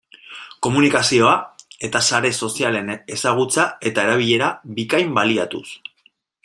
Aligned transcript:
Komunikazioa 0.67 1.33
eta 1.89 2.01
sare 2.07 2.33
sozialen 2.47 2.91
ezagutza 3.19 3.67
eta 3.91 4.09
erabilera 4.09 4.53
bikain 4.81 5.17
baliatuz. 5.21 5.65